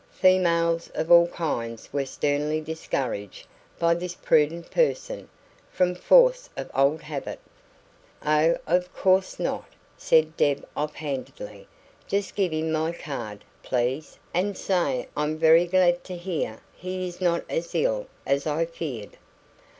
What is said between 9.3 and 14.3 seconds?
not," said Deb off handedly. "Just give him my card, please,